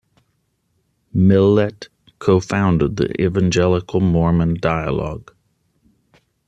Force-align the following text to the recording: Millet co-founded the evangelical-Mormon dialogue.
Millet 1.13 1.87
co-founded 2.17 2.95
the 2.95 3.21
evangelical-Mormon 3.21 4.55
dialogue. 4.59 5.35